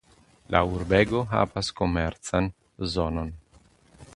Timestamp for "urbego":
0.77-1.21